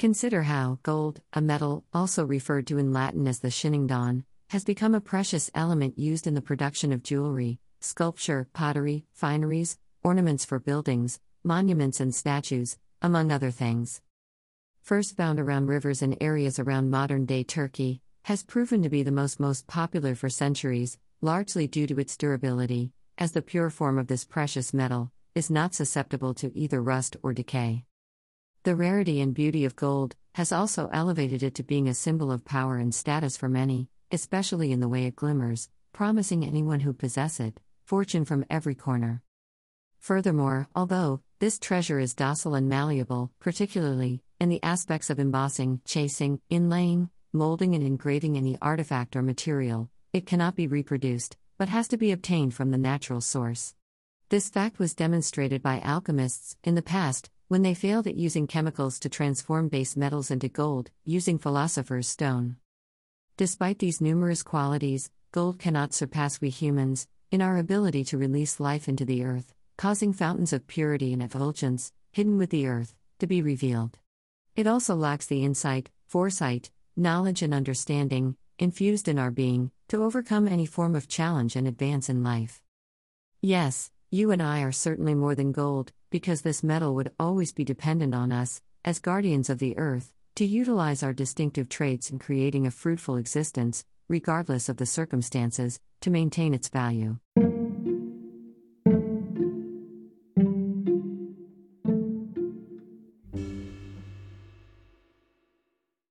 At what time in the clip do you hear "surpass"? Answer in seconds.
65.92-66.40